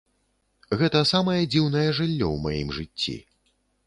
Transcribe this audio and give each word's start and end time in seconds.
Гэта 0.79 1.01
самае 1.09 1.35
дзіўнае 1.55 1.85
жыллё 1.97 2.27
ў 2.31 2.37
маім 2.47 2.73
жыцці. 2.79 3.15